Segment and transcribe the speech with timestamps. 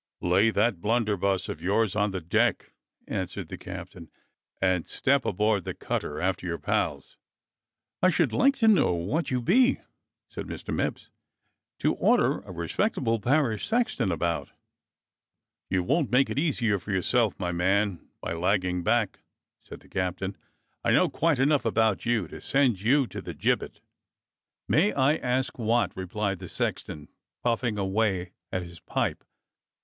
[0.21, 2.73] ""Lay that blunderbuss of yours on the deck,"
[3.07, 4.09] an swered the captain,
[4.59, 7.17] "and step aboard the cutter after your pals."
[8.01, 9.77] "I should like to know what you be,"
[10.27, 10.73] said Mr.
[10.73, 11.11] Mipps,
[11.77, 14.49] "to order a respectable parish sexton about."
[15.69, 18.81] "You won't make it easier for yourself, my man, by THE DEAD MAX'S THROTTLE 291
[18.81, 19.19] lagging back,"
[19.61, 20.37] said the captain."
[20.83, 23.81] I know quite enough about you to send you to the gibbet."
[24.67, 27.09] "May I ask what.^" replied the sexton,
[27.43, 29.23] puffing away at his pipe.